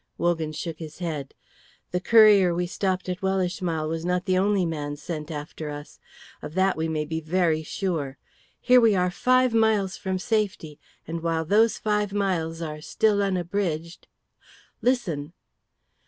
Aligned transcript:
Wogan 0.17 0.51
shook 0.51 0.79
his 0.79 0.97
head. 0.97 1.35
"The 1.91 1.99
courier 2.01 2.55
we 2.55 2.65
stopped 2.65 3.07
at 3.07 3.21
Wellishmile 3.21 3.87
was 3.87 4.03
not 4.03 4.25
the 4.25 4.35
only 4.35 4.65
man 4.65 4.95
sent 4.95 5.29
after 5.29 5.69
us. 5.69 5.99
Of 6.41 6.55
that 6.55 6.75
we 6.75 6.87
may 6.87 7.05
be 7.05 7.21
very 7.21 7.61
sure. 7.61 8.17
Here 8.59 8.79
are 8.79 9.05
we 9.09 9.11
five 9.11 9.53
miles 9.53 9.97
from 9.97 10.17
safety, 10.17 10.79
and 11.07 11.21
while 11.21 11.45
those 11.45 11.77
five 11.77 12.13
miles 12.13 12.63
are 12.63 12.81
still 12.81 13.21
unbridged 13.21 14.07
Listen!" 14.81 15.33